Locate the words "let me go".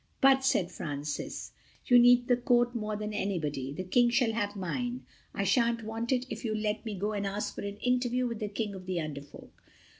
6.57-7.11